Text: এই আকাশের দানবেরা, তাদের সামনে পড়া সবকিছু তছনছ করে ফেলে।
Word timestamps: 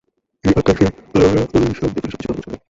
এই 0.43 0.53
আকাশের 0.59 0.89
দানবেরা, 1.13 1.43
তাদের 1.51 1.73
সামনে 1.73 1.93
পড়া 1.95 2.09
সবকিছু 2.11 2.17
তছনছ 2.17 2.25
করে 2.27 2.41
ফেলে। 2.43 2.57